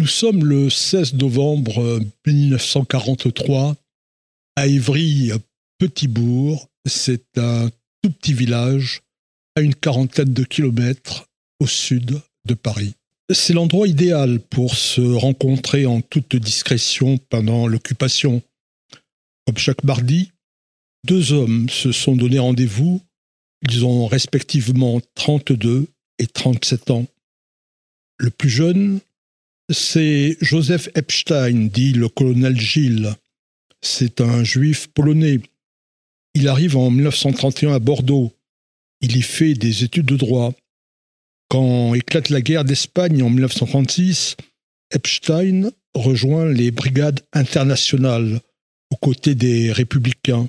Nous 0.00 0.06
sommes 0.06 0.46
le 0.46 0.70
16 0.70 1.12
novembre 1.12 2.00
1943 2.26 3.76
à 4.56 4.66
Évry, 4.66 5.30
petit 5.76 6.08
bourg. 6.08 6.70
C'est 6.88 7.36
un 7.36 7.68
tout 8.00 8.10
petit 8.10 8.32
village 8.32 9.02
à 9.56 9.60
une 9.60 9.74
quarantaine 9.74 10.32
de 10.32 10.42
kilomètres 10.42 11.26
au 11.60 11.66
sud 11.66 12.18
de 12.46 12.54
Paris. 12.54 12.94
C'est 13.30 13.52
l'endroit 13.52 13.86
idéal 13.86 14.40
pour 14.40 14.74
se 14.74 15.02
rencontrer 15.02 15.84
en 15.84 16.00
toute 16.00 16.34
discrétion 16.34 17.18
pendant 17.28 17.66
l'occupation. 17.66 18.40
Comme 19.44 19.58
chaque 19.58 19.84
mardi, 19.84 20.32
deux 21.06 21.34
hommes 21.34 21.68
se 21.68 21.92
sont 21.92 22.16
donné 22.16 22.38
rendez-vous. 22.38 23.02
Ils 23.68 23.84
ont 23.84 24.06
respectivement 24.06 25.02
32 25.14 25.88
et 26.18 26.26
37 26.26 26.90
ans. 26.90 27.06
Le 28.16 28.30
plus 28.30 28.48
jeune, 28.48 29.00
c'est 29.70 30.36
Joseph 30.40 30.88
Epstein, 30.94 31.68
dit 31.68 31.92
le 31.92 32.08
colonel 32.08 32.58
Gilles. 32.58 33.14
C'est 33.82 34.20
un 34.20 34.44
juif 34.44 34.88
polonais. 34.88 35.40
Il 36.34 36.48
arrive 36.48 36.76
en 36.76 36.90
1931 36.90 37.74
à 37.74 37.78
Bordeaux. 37.78 38.32
Il 39.00 39.16
y 39.16 39.22
fait 39.22 39.54
des 39.54 39.84
études 39.84 40.06
de 40.06 40.16
droit. 40.16 40.52
Quand 41.48 41.94
éclate 41.94 42.28
la 42.28 42.40
guerre 42.40 42.64
d'Espagne 42.64 43.22
en 43.22 43.30
1936, 43.30 44.36
Epstein 44.92 45.70
rejoint 45.94 46.46
les 46.46 46.70
brigades 46.70 47.20
internationales 47.32 48.40
aux 48.92 48.96
côtés 48.96 49.34
des 49.34 49.72
républicains. 49.72 50.48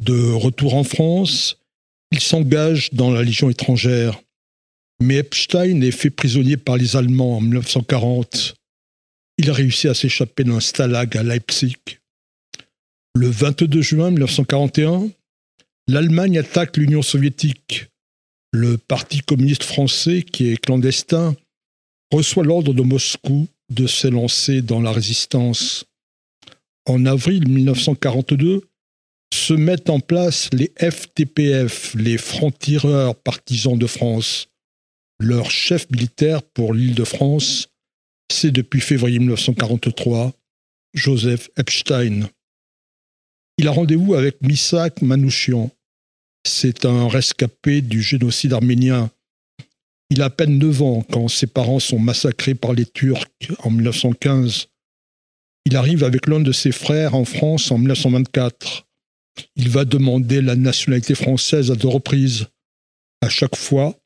De 0.00 0.32
retour 0.32 0.74
en 0.74 0.84
France, 0.84 1.58
il 2.10 2.20
s'engage 2.20 2.92
dans 2.92 3.10
la 3.10 3.22
Légion 3.22 3.50
étrangère. 3.50 4.20
Mais 5.02 5.16
Epstein 5.16 5.80
est 5.80 5.90
fait 5.90 6.10
prisonnier 6.10 6.56
par 6.56 6.76
les 6.76 6.94
Allemands 6.94 7.38
en 7.38 7.40
1940. 7.40 8.54
Il 9.36 9.50
a 9.50 9.52
réussi 9.52 9.88
à 9.88 9.94
s'échapper 9.94 10.44
d'un 10.44 10.60
stalag 10.60 11.16
à 11.16 11.24
Leipzig. 11.24 11.74
Le 13.16 13.28
22 13.28 13.82
juin 13.82 14.10
1941, 14.10 15.10
l'Allemagne 15.88 16.38
attaque 16.38 16.76
l'Union 16.76 17.02
soviétique. 17.02 17.88
Le 18.52 18.78
Parti 18.78 19.22
communiste 19.22 19.64
français, 19.64 20.22
qui 20.22 20.50
est 20.50 20.56
clandestin, 20.56 21.34
reçoit 22.12 22.44
l'ordre 22.44 22.72
de 22.72 22.82
Moscou 22.82 23.48
de 23.70 23.88
s'élancer 23.88 24.62
dans 24.62 24.80
la 24.80 24.92
résistance. 24.92 25.84
En 26.86 27.06
avril 27.06 27.48
1942, 27.48 28.60
se 29.34 29.54
mettent 29.54 29.90
en 29.90 29.98
place 29.98 30.48
les 30.52 30.70
FTPF, 30.78 31.96
les 31.96 32.18
francs-tireurs 32.18 33.16
partisans 33.16 33.76
de 33.76 33.88
France. 33.88 34.46
Leur 35.22 35.52
chef 35.52 35.88
militaire 35.92 36.42
pour 36.42 36.74
l'île 36.74 36.96
de 36.96 37.04
France, 37.04 37.68
c'est 38.28 38.50
depuis 38.50 38.80
février 38.80 39.20
1943 39.20 40.32
Joseph 40.94 41.48
Epstein. 41.56 42.28
Il 43.56 43.68
a 43.68 43.70
rendez-vous 43.70 44.14
avec 44.14 44.42
Misak 44.42 45.00
Manouchian. 45.00 45.70
C'est 46.44 46.84
un 46.86 47.06
rescapé 47.06 47.82
du 47.82 48.02
génocide 48.02 48.52
arménien. 48.52 49.12
Il 50.10 50.22
a 50.22 50.24
à 50.24 50.30
peine 50.30 50.58
9 50.58 50.82
ans 50.82 51.06
quand 51.08 51.28
ses 51.28 51.46
parents 51.46 51.78
sont 51.78 52.00
massacrés 52.00 52.56
par 52.56 52.72
les 52.72 52.84
Turcs 52.84 53.28
en 53.60 53.70
1915. 53.70 54.66
Il 55.66 55.76
arrive 55.76 56.02
avec 56.02 56.26
l'un 56.26 56.40
de 56.40 56.50
ses 56.50 56.72
frères 56.72 57.14
en 57.14 57.24
France 57.24 57.70
en 57.70 57.78
1924. 57.78 58.88
Il 59.54 59.68
va 59.68 59.84
demander 59.84 60.40
la 60.42 60.56
nationalité 60.56 61.14
française 61.14 61.70
à 61.70 61.76
deux 61.76 61.86
reprises. 61.86 62.48
À 63.20 63.28
chaque 63.28 63.54
fois, 63.54 64.01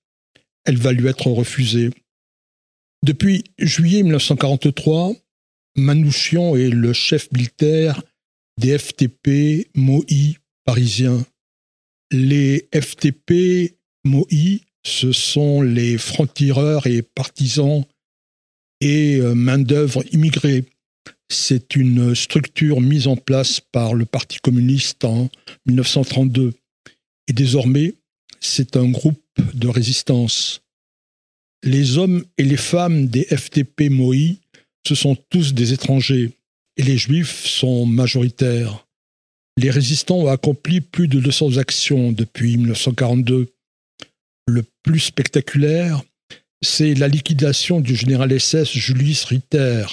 elle 0.67 0.79
va 0.79 0.93
lui 0.93 1.09
être 1.09 1.29
refusée. 1.29 1.91
Depuis 3.03 3.45
juillet 3.59 4.03
1943, 4.03 5.15
Manouchian 5.77 6.57
est 6.57 6.71
le 6.71 6.93
chef 6.93 7.31
militaire 7.33 8.03
des 8.59 8.79
FTP 8.79 9.69
MOI 9.75 10.37
parisiens. 10.65 11.25
Les 12.11 12.69
FTP 12.75 13.77
MOI, 14.05 14.61
ce 14.85 15.13
sont 15.13 15.63
les 15.63 15.99
francs-tireurs 15.99 16.87
et 16.87 17.03
partisans 17.03 17.85
et 18.81 19.17
euh, 19.17 19.35
main-d'œuvre 19.35 20.05
immigrés 20.13 20.65
c'est 21.29 21.75
une 21.75 22.15
structure 22.15 22.81
mise 22.81 23.09
en 23.09 23.17
place 23.17 23.61
par 23.61 23.95
le 23.95 24.05
Parti 24.05 24.39
communiste 24.39 25.05
en 25.05 25.29
1932. 25.67 26.53
Et 27.29 27.33
désormais, 27.33 27.95
c'est 28.41 28.77
un 28.77 28.89
groupe 28.89 29.23
de 29.55 29.69
résistance. 29.69 30.63
Les 31.63 31.99
hommes 31.99 32.25
et 32.39 32.45
les 32.45 32.57
femmes 32.57 33.07
des 33.07 33.25
FTP 33.25 33.91
Moï, 33.91 34.39
ce 34.87 34.95
sont 34.95 35.17
tous 35.31 35.53
des 35.55 35.73
étrangers, 35.73 36.33
et 36.77 36.83
les 36.83 36.99
juifs 36.99 37.47
sont 37.47 37.87
majoritaires. 37.87 38.87
Les 39.59 39.71
résistants 39.71 40.19
ont 40.19 40.29
accompli 40.29 40.81
plus 40.81 41.09
de 41.09 41.19
200 41.19 41.57
actions 41.57 42.13
depuis 42.13 42.57
1942. 42.57 43.49
Le 44.49 44.65
plus 44.83 45.01
spectaculaire, 45.01 46.03
c'est 46.63 46.95
la 46.95 47.09
liquidation 47.09 47.81
du 47.81 47.97
général 47.97 48.39
SS 48.39 48.73
Julius 48.73 49.25
Ritter, 49.25 49.87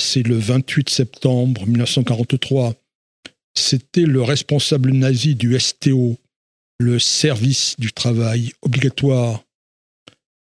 c'est 0.00 0.22
le 0.22 0.36
28 0.36 0.88
septembre 0.90 1.66
1943. 1.66 2.74
C'était 3.56 4.06
le 4.06 4.22
responsable 4.22 4.92
nazi 4.92 5.34
du 5.34 5.58
STO, 5.58 6.18
le 6.80 6.98
service 6.98 7.76
du 7.78 7.92
travail 7.92 8.52
obligatoire. 8.62 9.44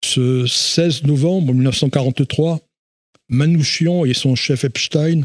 Ce 0.05 0.45
16 0.45 1.03
novembre 1.03 1.51
1943, 1.53 2.59
Manouchian 3.29 4.05
et 4.05 4.13
son 4.13 4.35
chef 4.35 4.63
Epstein 4.63 5.23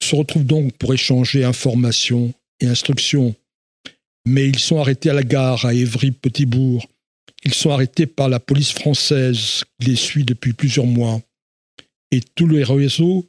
se 0.00 0.14
retrouvent 0.14 0.46
donc 0.46 0.72
pour 0.74 0.94
échanger 0.94 1.42
informations 1.42 2.32
et 2.60 2.66
instructions. 2.66 3.34
Mais 4.24 4.48
ils 4.48 4.60
sont 4.60 4.78
arrêtés 4.78 5.10
à 5.10 5.14
la 5.14 5.24
gare 5.24 5.66
à 5.66 5.74
Évry-Petitbourg. 5.74 6.86
Ils 7.44 7.54
sont 7.54 7.70
arrêtés 7.70 8.06
par 8.06 8.28
la 8.28 8.38
police 8.38 8.72
française 8.72 9.64
qui 9.80 9.88
les 9.88 9.96
suit 9.96 10.24
depuis 10.24 10.52
plusieurs 10.52 10.86
mois. 10.86 11.20
Et 12.12 12.20
tout 12.20 12.46
le 12.46 12.62
réseau 12.62 13.26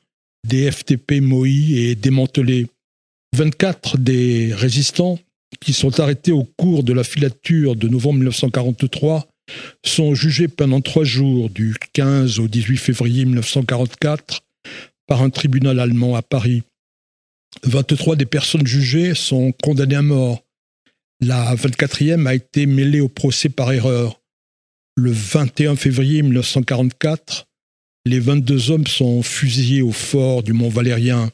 des 0.48 0.72
FTP 0.72 1.20
MOI 1.22 1.48
est 1.48 1.96
démantelé. 1.96 2.68
24 3.36 3.98
des 3.98 4.54
résistants 4.54 5.18
qui 5.62 5.74
sont 5.74 6.00
arrêtés 6.00 6.32
au 6.32 6.44
cours 6.44 6.84
de 6.84 6.94
la 6.94 7.04
filature 7.04 7.76
de 7.76 7.88
novembre 7.88 8.20
1943 8.20 9.28
sont 9.86 10.14
jugés 10.14 10.48
pendant 10.48 10.82
trois 10.82 11.04
jours, 11.04 11.50
du 11.50 11.76
15 11.94 12.40
au 12.40 12.48
18 12.48 12.78
février 12.78 13.26
1944, 13.26 14.42
par 15.08 15.22
un 15.22 15.30
tribunal 15.30 15.80
allemand 15.80 16.16
à 16.16 16.22
Paris. 16.22 16.64
23 17.64 18.16
des 18.16 18.26
personnes 18.26 18.68
jugées 18.68 19.16
sont 19.16 19.52
condamnées 19.64 19.96
à 19.96 20.02
mort. 20.02 20.44
La 21.22 21.56
24e 21.56 22.28
a 22.28 22.36
été 22.36 22.66
mêlée 22.66 23.00
au 23.00 23.08
procès 23.08 23.50
par 23.50 23.72
erreur. 23.72 24.22
Le 24.96 25.12
21 25.12 25.76
février 25.76 26.22
1944, 26.22 27.48
les 28.06 28.20
22 28.20 28.72
hommes 28.72 28.88
sont 28.88 29.24
fusillés 29.24 29.82
au 29.82 29.92
fort 29.92 30.44
du 30.44 30.54
Mont 30.54 30.70
Valérien. 30.70 31.32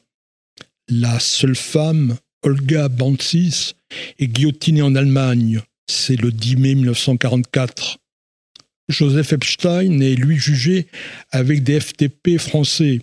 La 0.90 1.20
seule 1.20 1.56
femme, 1.56 2.18
Olga 2.44 2.90
Bansis, 2.90 3.74
est 4.20 4.28
guillotinée 4.28 4.82
en 4.82 4.96
Allemagne. 4.96 5.62
C'est 5.90 6.16
le 6.16 6.32
10 6.32 6.56
mai 6.58 6.76
1944. 6.76 7.98
Joseph 8.90 9.34
Epstein 9.34 10.02
est 10.02 10.16
lui 10.16 10.38
jugé 10.38 10.88
avec 11.32 11.64
des 11.64 11.80
FTP 11.80 12.38
français. 12.38 13.02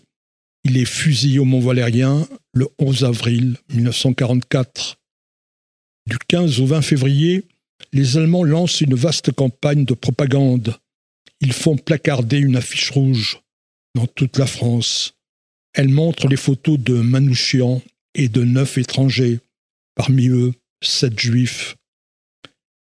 Il 0.64 0.76
est 0.76 0.84
fusillé 0.84 1.38
au 1.38 1.46
Mont 1.46 1.60
Valérien 1.60 2.28
le 2.52 2.68
11 2.78 3.04
avril 3.04 3.56
1944. 3.72 4.98
Du 6.06 6.18
15 6.28 6.60
au 6.60 6.66
20 6.66 6.82
février, 6.82 7.44
les 7.92 8.18
Allemands 8.18 8.44
lancent 8.44 8.82
une 8.82 8.94
vaste 8.94 9.32
campagne 9.32 9.84
de 9.84 9.94
propagande. 9.94 10.76
Ils 11.40 11.54
font 11.54 11.76
placarder 11.76 12.38
une 12.38 12.56
affiche 12.56 12.90
rouge 12.90 13.40
dans 13.94 14.06
toute 14.06 14.36
la 14.36 14.46
France. 14.46 15.14
Elle 15.72 15.88
montre 15.88 16.28
les 16.28 16.36
photos 16.36 16.78
de 16.78 16.94
Manouchian 16.94 17.80
et 18.14 18.28
de 18.28 18.42
neuf 18.44 18.78
étrangers, 18.78 19.40
parmi 19.94 20.28
eux 20.28 20.52
sept 20.82 21.18
juifs. 21.18 21.76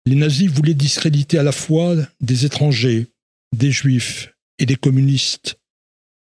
Les 0.05 0.15
nazis 0.15 0.49
voulaient 0.49 0.73
discréditer 0.73 1.39
à 1.39 1.43
la 1.43 1.51
fois 1.51 1.95
des 2.21 2.45
étrangers, 2.45 3.07
des 3.53 3.71
juifs 3.71 4.33
et 4.59 4.65
des 4.65 4.75
communistes. 4.75 5.57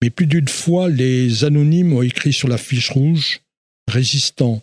Mais 0.02 0.10
plus 0.10 0.26
d'une 0.26 0.48
fois, 0.48 0.88
les 0.88 1.44
anonymes 1.44 1.92
ont 1.92 2.02
écrit 2.02 2.32
sur 2.32 2.48
la 2.48 2.58
fiche 2.58 2.90
rouge 2.90 3.40
Résistants, 3.88 4.62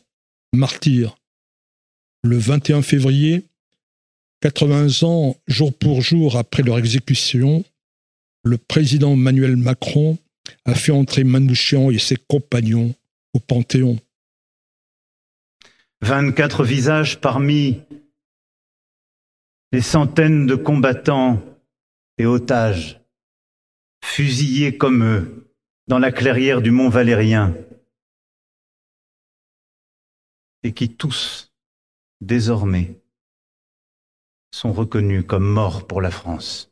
martyrs. 0.54 1.18
Le 2.24 2.38
21 2.38 2.82
février, 2.82 3.44
80 4.42 5.04
ans 5.04 5.36
jour 5.48 5.76
pour 5.76 6.02
jour 6.02 6.38
après 6.38 6.64
leur 6.64 6.78
exécution, 6.78 7.66
le 8.44 8.58
président 8.58 9.14
Emmanuel 9.14 9.58
Macron 9.58 10.18
a 10.66 10.76
fait 10.76 10.92
entrer 10.92 11.24
Manouchian 11.24 11.90
et 11.90 11.98
ses 11.98 12.16
compagnons 12.16 12.94
au 13.34 13.40
Panthéon. 13.40 14.00
24 16.06 16.64
visages 16.64 17.20
parmi 17.20 17.82
les 19.72 19.82
centaines 19.82 20.46
de 20.46 20.54
combattants 20.54 21.42
et 22.20 22.28
otages, 22.28 23.02
fusillés 24.04 24.78
comme 24.78 25.04
eux, 25.04 25.52
dans 25.88 25.98
la 25.98 26.12
clairière 26.12 26.62
du 26.62 26.70
mont 26.70 26.90
Valérien, 26.90 27.56
et 30.62 30.74
qui 30.74 30.96
tous, 30.96 31.52
désormais, 32.22 33.02
sont 34.52 34.74
reconnus 34.74 35.26
comme 35.28 35.48
morts 35.48 35.88
pour 35.88 36.02
la 36.02 36.12
France. 36.12 36.72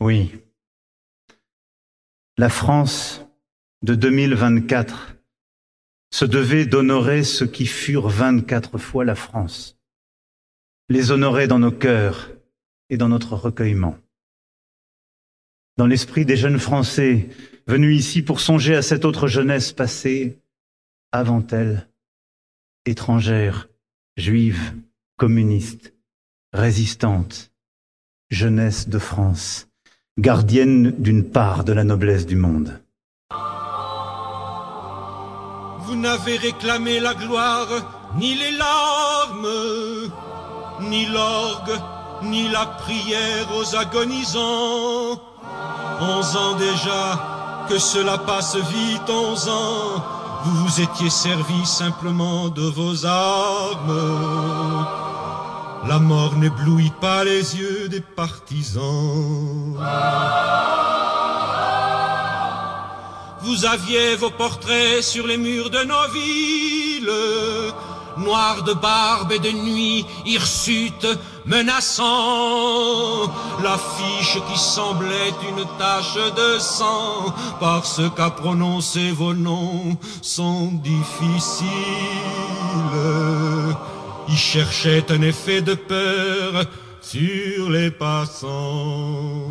Oui, 0.00 0.30
la 2.36 2.50
France 2.50 3.24
de 3.82 3.94
2024 3.94 5.17
se 6.10 6.24
devait 6.24 6.66
d'honorer 6.66 7.22
ceux 7.22 7.46
qui 7.46 7.66
furent 7.66 8.08
24 8.08 8.78
fois 8.78 9.04
la 9.04 9.14
France, 9.14 9.78
les 10.88 11.10
honorer 11.10 11.46
dans 11.46 11.58
nos 11.58 11.72
cœurs 11.72 12.30
et 12.90 12.96
dans 12.96 13.08
notre 13.08 13.34
recueillement. 13.34 13.98
Dans 15.76 15.86
l'esprit 15.86 16.24
des 16.24 16.36
jeunes 16.36 16.58
Français 16.58 17.28
venus 17.66 17.98
ici 17.98 18.22
pour 18.22 18.40
songer 18.40 18.74
à 18.74 18.82
cette 18.82 19.04
autre 19.04 19.28
jeunesse 19.28 19.72
passée 19.72 20.38
avant 21.12 21.46
elle, 21.50 21.88
étrangère, 22.84 23.68
juive, 24.16 24.74
communiste, 25.16 25.94
résistante, 26.52 27.52
jeunesse 28.30 28.88
de 28.88 28.98
France, 28.98 29.68
gardienne 30.18 30.90
d'une 30.98 31.30
part 31.30 31.64
de 31.64 31.72
la 31.72 31.84
noblesse 31.84 32.26
du 32.26 32.36
monde. 32.36 32.80
Vous 35.88 35.96
n'avez 35.96 36.36
réclamé 36.36 37.00
la 37.00 37.14
gloire, 37.14 37.66
ni 38.16 38.34
les 38.34 38.50
larmes, 38.50 40.10
ni 40.82 41.06
l'orgue, 41.06 41.80
ni 42.24 42.46
la 42.50 42.66
prière 42.66 43.46
aux 43.56 43.74
agonisants. 43.74 45.18
Onze 45.98 46.36
ans 46.36 46.56
déjà, 46.56 47.64
que 47.70 47.78
cela 47.78 48.18
passe 48.18 48.56
vite, 48.56 49.08
onze 49.08 49.48
ans, 49.48 50.04
vous 50.44 50.56
vous 50.66 50.80
étiez 50.82 51.08
servi 51.08 51.64
simplement 51.64 52.50
de 52.50 52.68
vos 52.68 53.06
armes. 53.06 54.86
La 55.88 55.98
mort 55.98 56.36
n'éblouit 56.36 56.92
pas 57.00 57.24
les 57.24 57.56
yeux 57.56 57.88
des 57.88 58.02
partisans. 58.02 59.74
Vous 63.48 63.64
aviez 63.64 64.14
vos 64.14 64.28
portraits 64.28 65.02
sur 65.02 65.26
les 65.26 65.38
murs 65.38 65.70
de 65.70 65.82
nos 65.82 66.06
villes, 66.12 67.10
noirs 68.18 68.62
de 68.62 68.74
barbe 68.74 69.32
et 69.32 69.38
de 69.38 69.50
nuit, 69.50 70.04
hirsutes 70.26 71.06
menaçant 71.46 73.22
l'affiche 73.62 74.36
qui 74.50 74.58
semblait 74.58 75.32
une 75.48 75.64
tache 75.78 76.18
de 76.36 76.58
sang, 76.58 77.34
parce 77.58 78.02
qu'à 78.14 78.28
prononcer 78.28 79.12
vos 79.12 79.32
noms 79.32 79.96
sont 80.20 80.72
difficiles. 80.84 81.70
Ils 84.28 84.36
cherchaient 84.36 85.10
un 85.10 85.22
effet 85.22 85.62
de 85.62 85.72
peur 85.72 86.66
sur 87.00 87.70
les 87.70 87.90
passants. 87.90 89.48